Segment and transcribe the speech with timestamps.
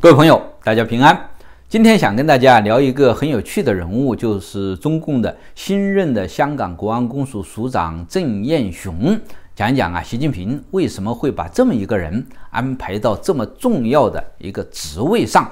[0.00, 1.28] 各位朋友，大家平安。
[1.68, 9.18] 今天想跟大家聊一个很有趣的人物，就是中共的新任的香港国安公署署长郑燕雄，
[9.56, 15.50] 讲一讲啊，习近平为什么会把这么一个人安排到这么重要的一个职位上？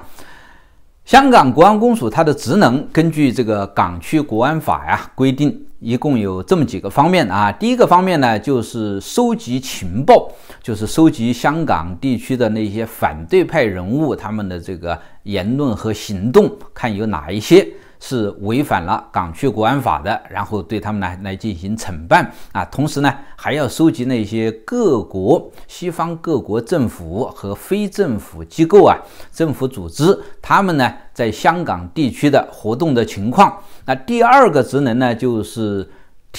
[1.03, 5.65] 香港国安公署它的职能，根据这个港区国安法呀规定。
[5.79, 10.27] 一共有这么几个方面啊，第一个方面呢，就是收集情报，
[10.67, 17.65] 就是收集香港地区的那些反对派人物他们的这个言论和行动，看有哪一些
[18.01, 22.65] 是违反了港区国安法的，然后对他们来来进行惩办啊。
[22.65, 28.97] 同时呢，还要收集那些各国西方各国政府和非政府机构啊、
[29.31, 33.57] 政府组织他们呢在香港地区的活动的情况。
[33.85, 35.89] 那第二个职能呢，就是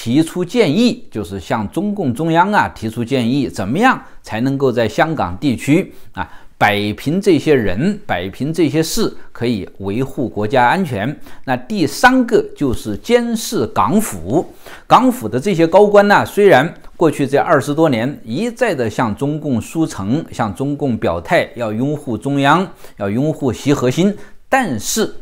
[0.01, 11.21] 提出建议，就是向中共中央啊提出建议，怎么样才能够在香港地区啊摆平这些人，摆平这些事，可以维护国家安全。
[11.47, 14.47] 那第三个就是监视港府，
[14.87, 22.65] 港府的这些高官呢，虽然过去这二十多年一再的向中共输诚，向中共表态要拥护中央，
[22.99, 24.17] 要拥护习核心，
[24.49, 25.13] 但是。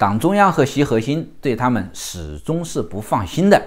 [0.00, 3.62] 党中央和习核心对他们始终是不放心的，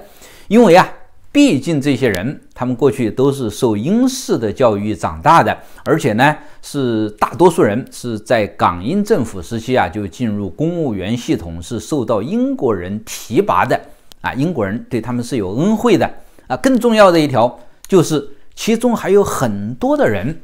[0.48, 0.92] 因为啊，
[1.32, 13.80] 毕竟这些人他们过去都是受英式的教育长大的，而且呢，是大多数人是在港英政府时期啊就进入公务员系统，是受到英国人提拔的
[14.22, 16.12] 啊，英国人对他们是有恩惠的
[16.48, 16.58] 啊。
[16.58, 20.42] 更重要的一条就是，其中还有很多的人。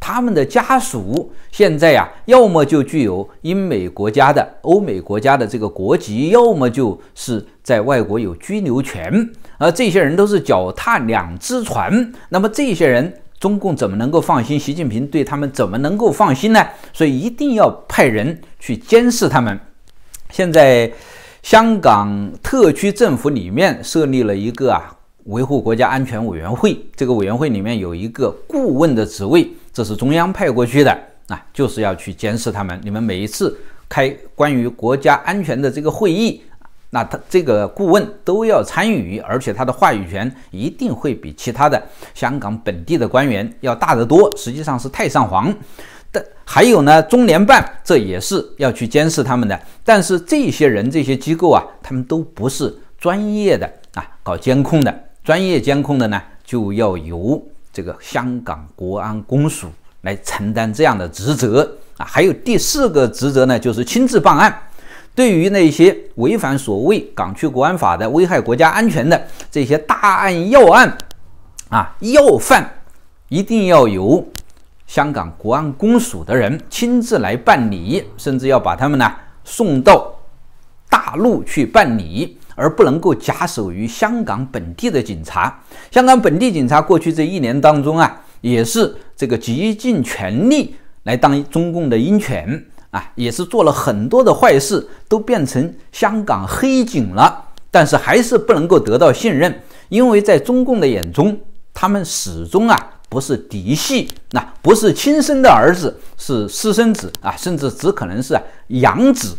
[0.00, 12.12] 他们的家属现在呀，要么就具有英美国家的、欧美国家的这个国籍，要么就是在外国有居留权，而这些人都是脚踏两只船。
[12.30, 14.58] 那么这些人，中共怎么能够放心？
[14.58, 16.64] 习近平对他们怎么能够放心呢？
[16.92, 19.60] 所以一定要派人去监视他们。
[20.30, 20.90] 现在，
[21.42, 26.78] 香港特区政府里面设立了一个啊，维护国家安全委员会。
[26.96, 29.50] 这个委员会里面有一个顾问的职位。
[29.78, 30.90] 这是中央派过去的
[31.28, 32.76] 啊，就是要去监视他们。
[32.82, 33.56] 你们每一次
[33.88, 36.42] 开关于国家安全的这个会议，
[36.90, 41.80] 那他这个顾问都要参与，而且他的话语权一定会比其他的
[42.12, 44.36] 香港本地的官员要大得多。
[44.36, 45.54] 实际上是太上皇
[46.10, 46.20] 但。
[46.44, 49.56] 还有呢，中联办这也是要去监视他们的。
[49.84, 55.04] 但是这些人、这些机构啊，他们都不是专业的啊，搞监控的。
[55.22, 57.40] 专业监控的呢，就要由。
[57.72, 59.68] 这个香港国安公署
[60.02, 64.62] 来承担这样的职责啊，还有第四个职责呢，就是亲自办案。
[65.14, 69.20] 对于那些违反所谓港区国安法的、危害国家安全的
[69.50, 70.96] 这些大案要案
[71.68, 72.68] 啊，要犯，
[73.28, 74.24] 一定要由
[74.86, 79.12] 香港国安公署的人亲自来办理，甚至要把他们呢
[79.44, 80.14] 送到
[80.88, 82.37] 大陆去办理。
[82.58, 85.62] 而不能够假手于香港本地的警察。
[85.92, 90.74] 香港本地警察过去这一年当中啊，也是这个极尽全力
[91.04, 97.44] 来当中共的鹰犬啊，也是做了很多的坏事，都变成香港黑警了。
[97.70, 101.38] 但是还是不能够得到信任，因为在中共的眼中，
[101.72, 102.76] 他们始终啊
[103.10, 109.36] 不是嫡系，那不是亲生的儿子，是私生子啊，甚至只可能是养子。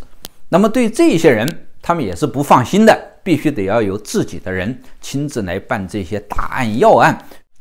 [0.49, 3.05] 那么对这些人，他们也是不放心的。
[3.21, 7.15] 必须得要由自己的人亲自来办这些大案要案。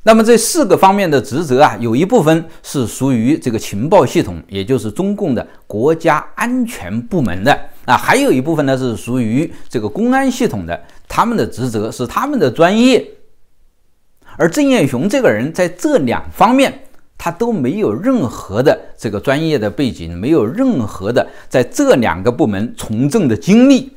[0.05, 7.53] 那么这四个方面的职责啊，有一部分是属于这个情报系统，也就是中共的国家安全部门的
[7.85, 13.05] 啊，还有一部分呢是属于这个公安系统的，他们的职责是他们的专业。
[14.39, 16.73] 而郑燕雄这个人在这两方面，
[17.19, 23.93] 他都没有任何的这个专业的背景，没有任何的在这两个部门从政的经历。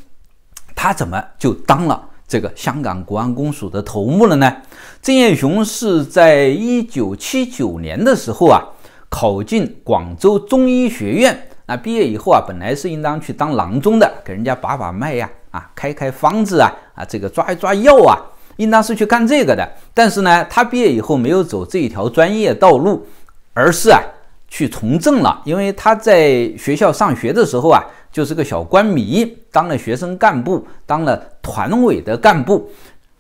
[0.75, 4.55] 他怎么就当了这个香港国安公署的头目了呢？
[5.01, 8.63] 郑燕雄是在一九七九年的时候啊，
[9.09, 18.15] 考进广州中医学院啊，毕业以后啊，本来是应当去当郎中的，给人家把把脉呀，啊，开开方子啊，啊，这个抓一抓药啊，
[18.55, 19.69] 应当是去干这个的。
[19.93, 23.05] 但是呢，他毕业以后没有走这一条专业道路，
[23.53, 23.99] 而是啊，
[24.47, 25.41] 去从政了。
[25.43, 27.83] 因为他在学校上学的时候啊。
[28.11, 32.69] 就是个小官迷，当了学生干部，当了团委的干部，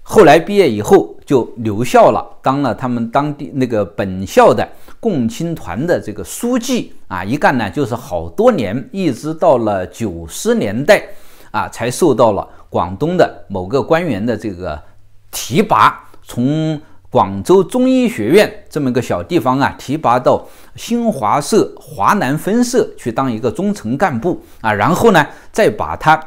[0.03, 4.67] 后来毕业以后就留校了，当了他们当地那个本校的
[4.99, 6.93] 共青团的这个书记。
[7.07, 11.03] 啊，一干呢就是好多年，一直到了九十年代
[11.51, 14.81] 啊，才受到了广东的某个官员的这个
[15.29, 16.79] 提拔，从
[17.11, 20.47] 广州中医学院这么一个小地方啊，提拔到
[20.77, 26.17] 新华社华南分社去当一个中层干部啊，然后呢，再把他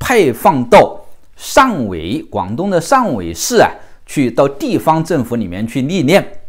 [0.00, 1.00] 派放到
[1.38, 3.70] 汕尾，广东的汕尾市啊，
[4.06, 6.40] 去到地方政府里面去历练，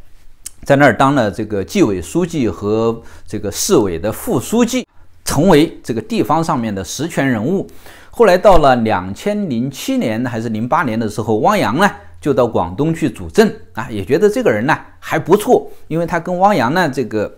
[0.64, 4.88] 在那儿当了这个纪委书记和这个市委的副书记，
[5.24, 7.68] 成为这个地方上面的实权人物。
[8.10, 11.92] 后来到了两千零七年还是零八年的时候，汪洋呢？
[12.26, 17.32] 就到广东去主政啊，也觉得这个人呢还不错，因为他跟汪洋呢这个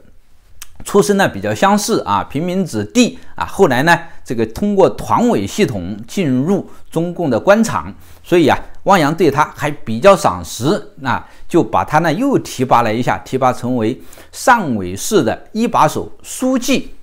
[0.86, 3.44] 出身呢比较相似啊，平民子弟啊。
[3.44, 7.94] 后来呢，这个通过团委系统进入中共的官场，
[8.24, 14.02] 所以啊，汪洋对他还比较赏识，那就把他呢又提拔了一下，提拔成为
[14.32, 16.96] 汕尾市的一把手书记。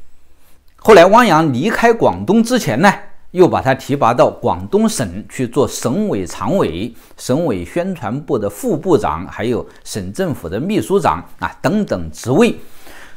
[0.77, 2.91] 后来汪洋离开广东之前呢。
[3.35, 12.55] 又把他提拔到广东省去做省委常委、省委宣传部的副部长，还有省政府的秘书长啊等等职位。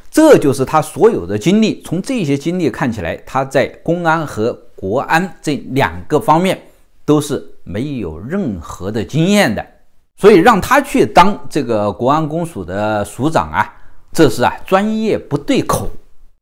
[0.09, 1.83] 这就是他所有的经历。
[1.83, 6.59] 从这些经历看起来，他在公安和国安这两个方面
[7.05, 9.63] 都是没有任何的经验的。
[10.15, 13.71] 所以让他去当这个国安公署的署长啊，
[14.11, 15.87] 这是啊专业不对口。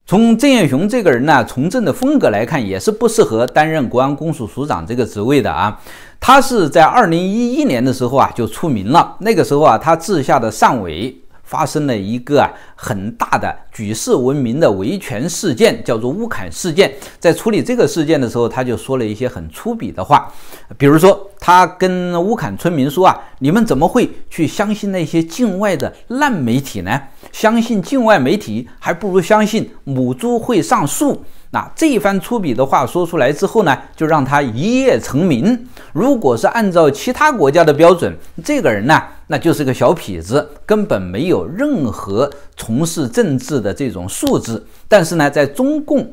[0.07, 5.80] 从郑彦雄这个人呢，从政的风格来看，也是不适合担任国安公署署长这个职位的啊。
[6.19, 11.16] 他是在二零一一年的时候啊就出名了，那个时候啊，他治下的汕尾。
[11.45, 16.94] 发生了一个啊很大的举世闻名的维权事件，叫做乌坎事件。
[17.19, 20.31] 在处理这个事件的时候，他就说了一些很粗鄙的话，
[20.77, 27.01] 比如说他跟乌坎村民说啊：“你们怎么会去相信那些境外的烂媒体呢？
[27.31, 31.24] 相信境外媒体，还不如相信母猪会上树。”
[31.56, 35.57] 那这一番粗鄙的话说出来之后呢，就让他一夜成名。
[35.94, 38.13] 如果是按照其他国家的标准，
[38.44, 39.02] 这个人呢？
[39.28, 44.62] 那就是个小痞子，根本没有任何从事政治的这种素质。
[44.90, 46.06] 但是呢，在中共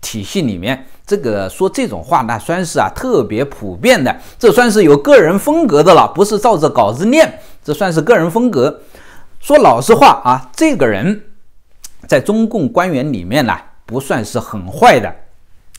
[0.00, 8.80] 体系里面，这个说这种话，那算是啊特别普遍的，这算是有个人风格的了，不是照着稿子念，这算是个人风格。
[9.38, 11.22] 说老实话啊，这个人
[12.08, 13.56] 在中共官员里面呢，
[13.88, 15.12] 不算是很坏的，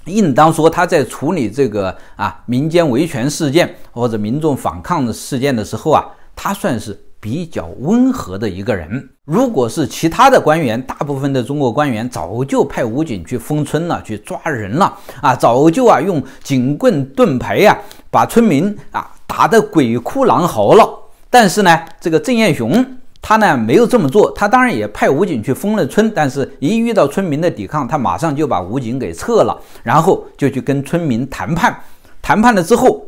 [0.03, 6.05] 应当说他在处理这个啊民间维权事件或者民众反抗的事件的时候啊。
[6.41, 9.09] 他算是比较温和的一个人。
[9.25, 17.77] 如果是其他的官员，大部分的中国官员早就派武警去封村了，去抓人了啊，早就啊用警棍盾牌呀
[18.09, 20.89] 把村民啊打得鬼哭狼嚎了。
[21.29, 22.85] 但是呢，这个郑彦雄
[23.21, 31.75] 他呢没有这么做，他当然也派武警去封了村，但是一遇到村民的抵抗，他马上就把武警给撤了，然后就去跟村民谈判。
[32.21, 33.05] 谈判了之后，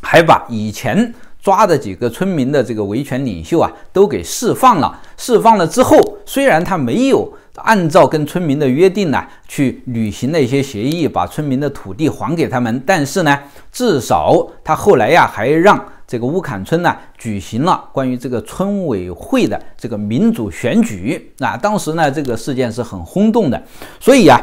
[0.00, 1.14] 还把以前。
[1.44, 4.98] 抓的几个村民的这个维权领袖啊，都给释放了。
[5.18, 13.38] 释放了之后，虽然他没有按照跟村民的约定呢去履行那些协议，把村民的土地还给他们，但是呢，
[13.70, 14.34] 至少
[14.64, 21.32] 他后来呀，还让这个乌坎村呢举行了关于这个村委会的这个民主选举。
[21.38, 23.62] 那当时呢，这个事件是很轰动的。
[24.00, 24.40] 所以啊，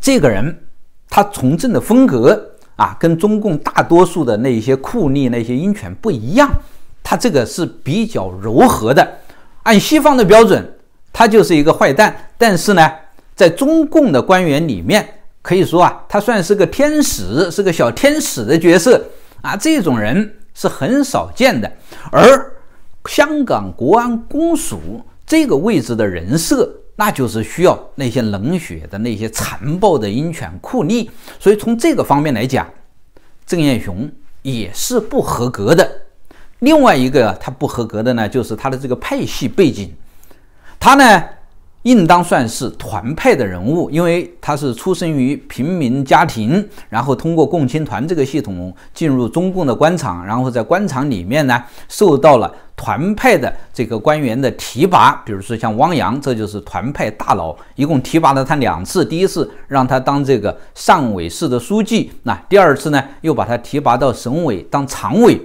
[0.00, 0.64] 这个人
[1.08, 2.54] 他从政的风格。
[2.78, 6.48] 啊，跟中共大多数的那些酷吏、那些鹰犬不一样，
[7.02, 9.18] 他这个是比较柔和的。
[9.64, 10.64] 按西方的标准，
[11.12, 12.30] 他就是一个坏蛋。
[12.38, 12.88] 但是呢，
[13.34, 15.04] 在中共的官员里面，
[15.42, 19.04] 可以说啊，他算是个天使，是个小天使的角色
[19.42, 19.56] 啊。
[19.56, 21.70] 这种人是很少见的。
[22.10, 22.52] 而
[23.06, 26.68] 香港国安公署这个位置的人设。
[27.00, 32.68] 那就是需要那些冷血的、那些残暴的鹰犬酷吏，所以从这个方面来讲，
[33.46, 34.10] 郑彦雄
[34.42, 35.88] 也是不合格的。
[36.58, 39.94] 另外一个他不合格的呢，就是他的这个派系背景，
[40.80, 41.24] 他呢。
[41.82, 65.40] 应当算是团派的人物，因为他是出生于平民家庭，然后通过共青团这个系统进入中共的官场，然后在官场里面呢受到了团派的这个官员的提拔，比如说像汪洋，这就是团派大佬，一共提拔了他两次，第一次让他当这个汕尾市的书记，那第二次呢又把他提拔到省委当常委。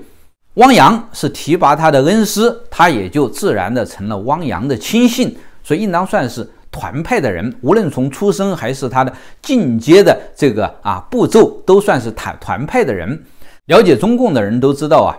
[0.55, 5.35] 汪洋是提拔他的恩师，他也就自然的成了汪洋的亲信。
[5.63, 13.23] 所以应当算是团派的人，无论从出生还是他的进阶的这个啊步骤，都算是团团派的人。
[13.67, 15.15] 了解中共的人都知道啊，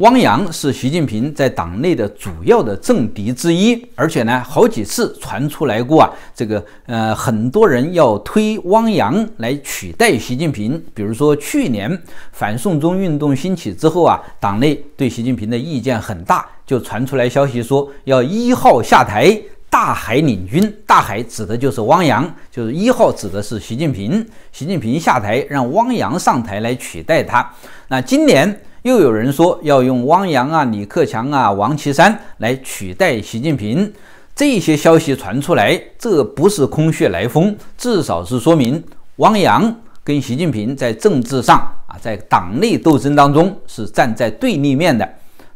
[0.00, 10.78] 汪洋是习近平在党内的主要的政敌之一，而且呢，好几次传出来过啊，这个呃，很多人要推汪洋来取代习近平。
[10.92, 11.98] 比如说去年
[12.32, 20.74] 反送中运动兴起之后啊，党内对习近平的意见很大，就传出来消息说要一号下台，大海领军。
[20.86, 24.26] 大海指的就是汪洋，就是一号指的是习近平。
[24.52, 27.50] 习近平下台，让汪洋上台来取代他。
[27.88, 28.60] 那今年。
[28.82, 33.92] 又有人说要用汪洋啊、李克强啊、王岐山来取代习近平，
[34.32, 38.80] 这些消息传出来，这不是空穴来风，至少是说明
[39.16, 41.58] 汪洋跟习近平在政治上
[41.88, 45.08] 啊，在党内斗争当中是站在对立面的。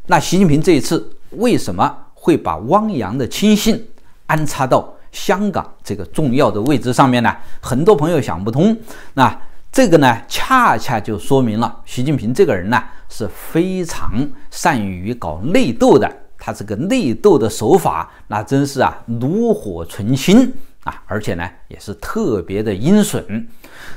[0.07, 3.81] 那习近平这一次为什么会把汪洋的亲信
[4.31, 7.35] 安插到香港这个重要的位置上面呢？
[7.59, 8.75] 很多朋友想不通。
[9.13, 14.09] 那这个呢，恰恰就说明了习近平这个人呢是非常
[14.49, 16.09] 善于搞内斗的。
[16.37, 20.51] 他这个内斗的手法，那真是啊炉火纯青
[20.85, 23.47] 啊，而且呢也是特别的阴损。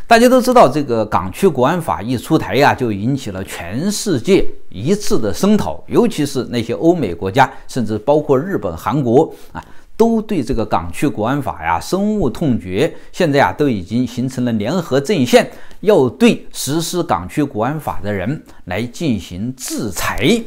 [0.06, 9.64] 大家都知道，这个港区国安法一出台呀，就引起了全世界一致的声讨，尤其是那些欧美国家，甚至包括日本、韩国啊。
[9.96, 15.48] 都对这个港区国安法呀深恶痛绝，现在啊都已经形成了联合阵线，
[15.80, 20.42] 要对实施港区国安法的人来进行制裁。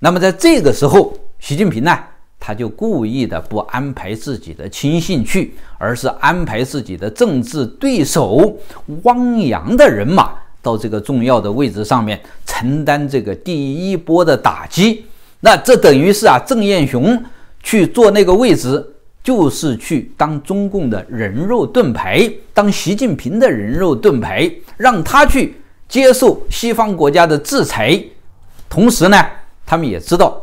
[0.00, 1.96] 那么在这个时候，习近平呢，
[2.40, 8.58] 他就故意的不安排自己的亲信去，而是安排自己的政治对手
[9.04, 15.06] 汪洋的人马到这个重要的位置上面，承担这个第一波的打击。
[15.38, 17.22] 那这等于是啊，郑燕雄。
[17.66, 18.94] 去做那个位置，
[19.24, 25.56] 就是去当中共的人肉盾牌，当习近平的人肉盾牌，让他去
[25.88, 28.00] 接受西方国家的制裁。
[28.68, 29.20] 同时呢，
[29.66, 30.40] 他们也知道，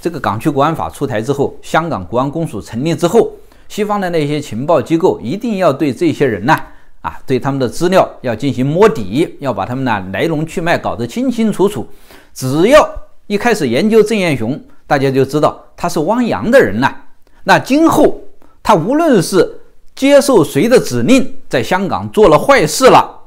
[0.00, 3.32] 这个港区国安法出台之后，香港国安公署成立之后，
[3.68, 6.56] 西方的那些情报机构一定要对这些人呢，
[7.00, 11.84] 啊，对他们的资料要进行摸底，要把他们呢来龙去脉搞得清清楚楚。
[12.32, 12.88] 只要
[13.26, 14.62] 一开始研究郑彦雄。
[14.92, 16.94] 大家就知道他是汪洋的人呐。
[17.44, 18.20] 那今后
[18.62, 19.62] 他无论是
[19.94, 23.20] 接受谁的指令，在香港做了坏事了，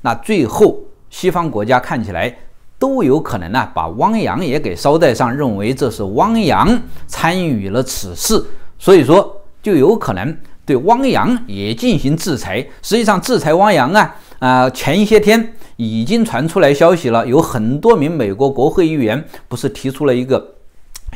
[0.00, 2.36] 那最后西方国家看起来
[2.76, 8.44] 都有可能呢，把汪洋也给捎带上，认为这是汪洋参与了此事，
[8.76, 12.66] 所以说就有可能对汪洋也进行制裁。
[12.82, 20.55] 实际上，制裁汪洋啊，啊，前一些天已经传出来消息了，有很多名美国国会议员不是提出了一个。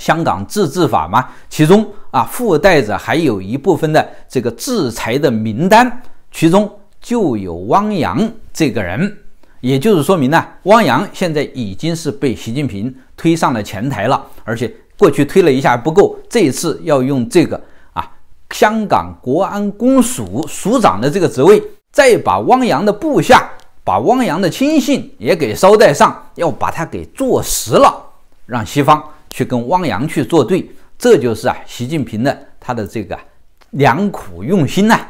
[0.01, 6.03] 香港自治法嘛，其中啊附带着还有一部分的这个制裁的名单，
[6.33, 6.69] 其中
[7.03, 9.15] 就有汪洋这个人，
[9.61, 17.61] 也就是说明呢，汪洋现在已经是被习近平推上了前台了，而且过去推了一下不够，这一次要用这个
[17.93, 18.11] 啊
[18.51, 23.51] 香港国安公署署长的这个职位，再把汪洋的部下，
[23.85, 27.95] 把汪洋的亲信也给捎带上，要把他给坐实了，
[28.47, 29.03] 让西方。
[29.31, 30.69] 去跟汪洋去作对，
[30.99, 33.19] 这就是啊，习近平的他的这个
[33.71, 35.01] 良苦用心呐。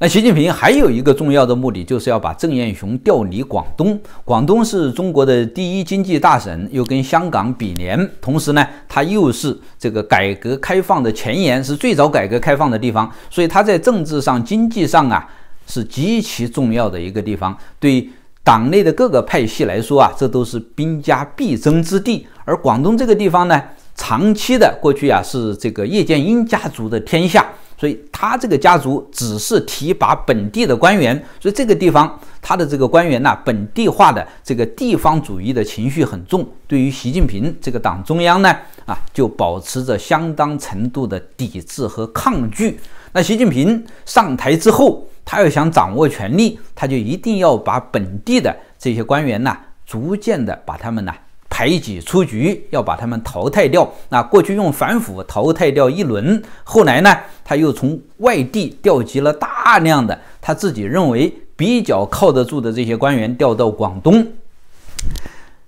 [0.00, 4.00] 那习近平还有一个重要的目的，就是要把郑燕雄调离广东。
[4.24, 15.28] 广东是中国的第一经济大省，又跟香港比邻，同时呢，它又是这个改革开放的前沿，是最早改革开放的地方，所以它在政治上、经济上啊，
[15.66, 17.58] 是极其重要的一个地方。
[17.80, 18.08] 对。
[18.48, 22.26] 党内的各个派系来说啊，这都是兵家必争之地。
[22.46, 23.62] 而广东这个地方呢，
[23.94, 36.48] 长期的过去啊是这个叶剑英家族的天下，所以他这个家族只是提拔本地的官员，所以这个地方他的这个官员呢，本地化的这个地方主义的情绪很重。
[36.66, 38.48] 对于习近平这个党中央呢，
[38.86, 42.80] 啊，就保持着相当程度的抵制和抗拒。
[43.12, 45.04] 那习近平上台之后。
[45.30, 51.12] 他要想掌握权力，他就一定要把本地的这些官员呢，逐渐的把他们呢
[51.50, 53.92] 排挤出局，要把他们淘汰掉。
[54.08, 64.26] 那过去用反腐淘汰掉一轮，后来呢，他又从外地调集了大量的他自己认为比较靠得住的这些官员调到广东。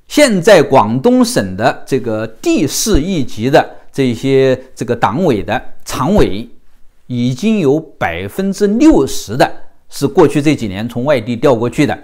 [0.08, 6.48] 现在广东省的这个地市一级的这些这个党委的常委。
[7.10, 9.52] 已经有百分之六十的
[9.88, 11.98] 是过去这几年从外地调过去的，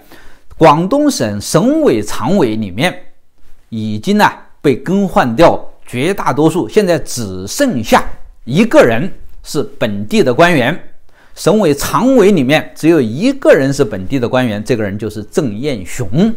[0.57, 2.93] 广东省省委常委里面
[3.69, 4.29] 已经呢
[4.61, 8.03] 被更换掉绝大多数，现在只剩下
[8.43, 9.09] 一个人
[9.43, 10.77] 是本地的官员，
[11.35, 16.35] 省委常委里面只有一个人是本地的官员，这个人就是郑燕雄，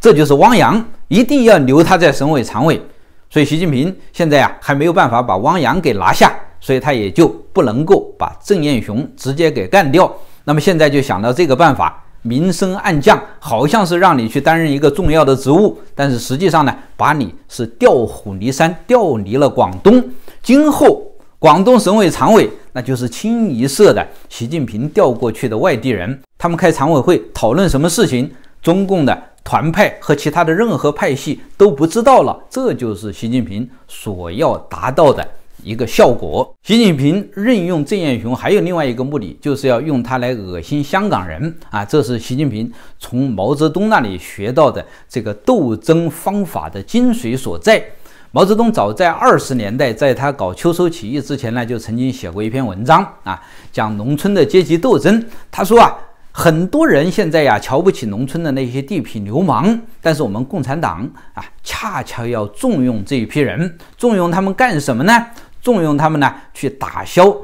[0.00, 2.80] 这就是汪洋一定要留他在省委常委。
[3.28, 6.34] 所以习近平现在啊还没有办法把汪洋给拿下，
[6.68, 10.14] 所以他也就不能够把郑彦雄直接给干掉。
[10.44, 20.04] 那么现在就想到这个办法，明升暗降，好像是让你去担任一个重要的职务，但是实际上呢，把你是调虎离山，调离了广东。
[20.42, 29.22] 今后广东省委常委那就是清一色的习近平调过去的外地人，他们开常委会讨论什么事情，中共的。
[29.44, 35.26] 团派和其他的任何派系都不知道了，这就是习近平所要达到的
[35.62, 36.54] 一个效果。
[36.62, 41.84] 习近平任用郑彦雄还有另外一个目的，就是要用他来恶心香港人啊！
[41.84, 47.82] 这是习近平从毛泽东那里学到的这个斗争方法的精髓所在。
[48.30, 55.24] 毛泽东早在二十年代，在他搞秋收起义之前呢，就曾经写过一篇文章啊，讲农村的阶级斗争。
[55.50, 55.98] 他说啊。
[56.30, 61.00] 很多人现在呀瞧不起农村的那些地痞流氓，但是我们共产党
[61.34, 65.26] 啊，恰恰要重用这一批人，重用他们干什么呢？
[65.72, 67.36] 重用他们呢，去打消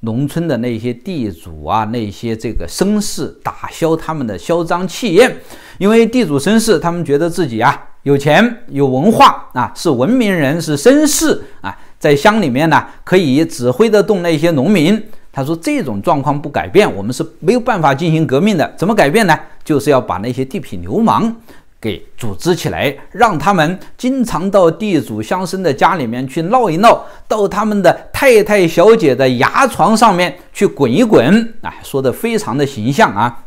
[0.00, 5.34] 农村的那些地主啊，那些这个绅士，打消他们的嚣张气焰。
[5.78, 15.02] 因为地主绅士他们觉得自己啊有钱有文化啊，是文明人，是绅士啊，在乡里面呢可以指挥得动那些农民。
[15.32, 18.74] 他说：“这种状况不改变，我们是没有办法进行革命的。
[18.76, 19.38] 怎么改变呢？
[19.62, 21.32] 就是要把那些地痞流氓
[21.80, 31.54] 给组织起来，让他们经常到地主乡绅的家里面去闹一闹，到他们的太太小姐的牙床上面去滚一滚。
[31.62, 33.44] 啊，说的非常的形象啊，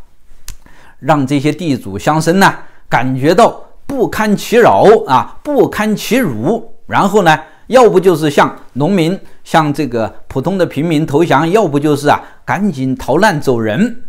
[1.00, 2.54] 让这些地主乡绅呢
[2.90, 6.74] 感觉到不堪其扰啊，不堪其辱。
[6.88, 7.38] 然后呢？”
[7.68, 14.04] 要不就是向农民、向这个普通的平民投降，要不就是啊，赶紧逃难走人。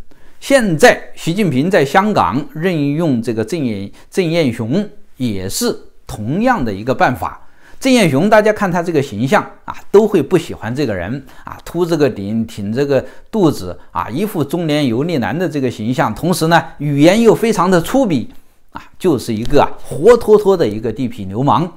[0.46, 4.86] 现在习近平在香港任用这个郑燕郑彦雄，
[5.16, 5.74] 也是
[6.06, 7.40] 同样的一个办法。
[7.80, 18.26] 郑彦雄，大家看他这个形象啊，都会不喜欢这个人啊，秃这个顶，挺这个肚子啊，一副中年油腻男的这个形象，同时呢，语言又非常的粗鄙
[18.72, 21.72] 啊，就是一个，活脱脱的一个地痞流氓。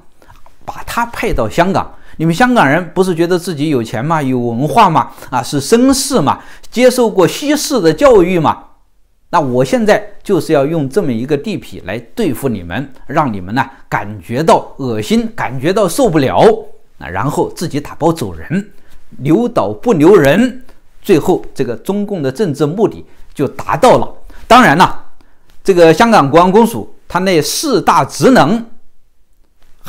[0.66, 4.22] 把他派到香港，你们香港人不是觉得自己有钱吗？
[4.22, 5.12] 有文化吗？
[5.30, 6.40] 啊，是绅士嘛？
[6.70, 8.64] 接受过西式的教育嘛？
[9.30, 16.40] 那我现在就是要用这么一个地痞来对付你们，让你们呢感觉到恶心，感觉到受不了，
[16.98, 18.72] 啊，然后自己打包走人，
[19.20, 20.64] 留岛不留人，
[21.02, 24.12] 最后这个中共的政治目的就达到了。
[24.48, 25.06] 当然了，
[25.64, 28.66] 这个香港国安公署他那四大职能。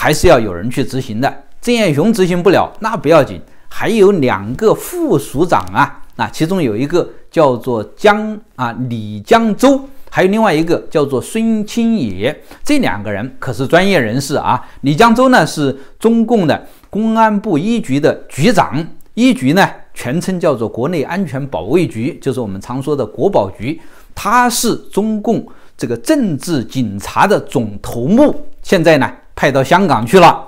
[0.01, 1.43] 还是要有人去执行的。
[1.61, 14.65] 郑彦雄执行不了，那不要紧，还有两个副署长啊，那其中有一个叫做江啊李江洲，还有另外一个叫做孙清野，这两个人可是专业人士啊。
[14.83, 23.81] 李江洲呢是中共的公安部一局的局长，一局呢全称叫做国内安全保卫局，就是我们常说的国保局，
[24.15, 29.13] 他是中共这个政治警察的总头目，现在呢。
[29.41, 30.45] 派到香港去了，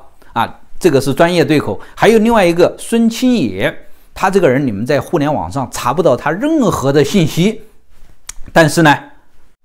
[0.80, 1.78] 这个是专业对口。
[1.94, 3.72] 还有另外一个孙清野，
[4.14, 7.60] 他这个人你们在互联网上查不到他任何的信息，
[8.52, 8.98] 但是呢，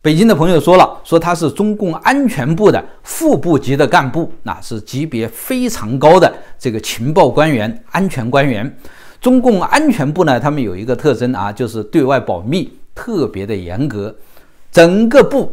[0.02, 8.78] 北京的朋友说了，说他是中共安全部的副部级的干部，那是级别非常高的这个情报官员、安全官员。
[9.22, 14.14] 中共安全部呢，他们有一个特征啊，就是对外保密特别的严格，
[14.72, 15.52] 整个部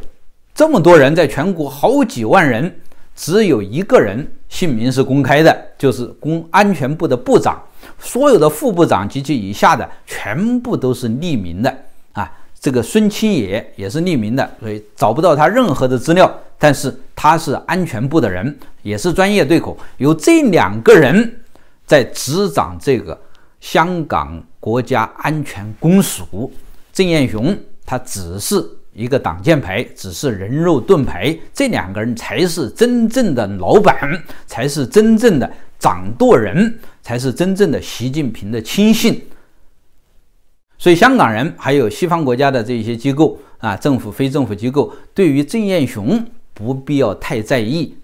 [0.55, 2.81] 这么多人，在全国好几万人。
[3.14, 7.61] 只有一个人姓名是公开的，就是公安全部的部长，
[7.98, 11.77] 所有的副部长及其以下的全部都是匿名的
[12.12, 12.31] 啊。
[12.59, 16.33] 这个孙清野也是匿名的，所以找不到他任何的资料。
[16.59, 19.77] 但是他是安全部的人，也是专业对口。
[19.98, 21.40] 有这两个人
[21.87, 23.20] 在执掌这个
[23.61, 26.53] 香港国家安全公署，
[26.92, 28.64] 郑彦雄他只是。
[28.95, 39.23] 一个挡箭牌只是人肉盾牌，这两个人才是真正的老板，才是真正的掌舵人，才是真正的习近平的亲信。
[40.77, 47.95] 所以，香港人还有西方国家的这些机构啊，政府、非政府机构，对于郑彦雄不必要太在意，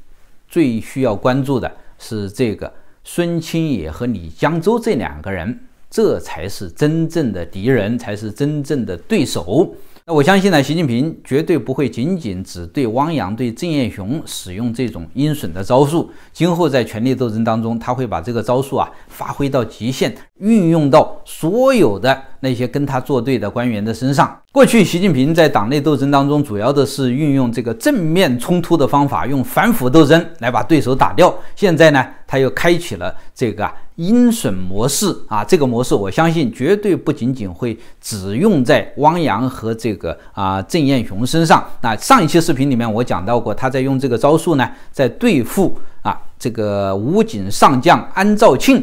[0.49, 2.73] 最需要关注的是这个
[3.05, 5.59] 孙清野和李江洲这两个人，
[5.91, 9.75] 这才是真正的敌人，才是真正的对手。
[10.09, 16.11] 那我相信呢，习近平绝对不会仅仅只对汪洋、对郑彦雄使用这种阴损的招数。
[16.33, 24.35] 今后在权力斗争当中，他会把这个招数啊发挥到极限，运用到所有的那些跟他作对的官员的身上。
[24.51, 31.39] 过去，习近平在党内斗争当中，主要的是运用这个正面冲突的方法，用反腐斗争来把对手打掉。
[31.55, 41.65] 现在呢，他又开启了这个阴损模式啊，这个模式我相信绝对不仅仅会只用在汪洋和这个啊郑彦雄身上。
[41.81, 48.83] 那上一期视频里面我讲到过，他在用这个招数呢，在对付啊这个武警上将安兆庆。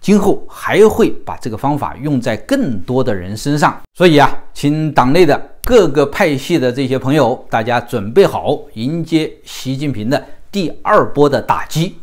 [0.00, 11.94] 今后还会把这个方法用在更多的人身上，所以啊，请党内的各个派系的这些朋友，大家准备好迎接习近平的第二波的打击。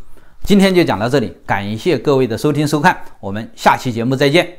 [0.50, 4.52] 今天就讲到这里，感谢各位的收听收看，我们下期节目再见。